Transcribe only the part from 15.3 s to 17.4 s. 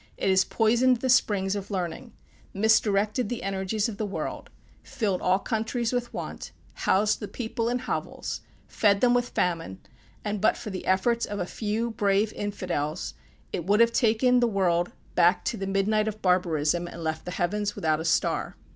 to the midnight of barbarism, and left the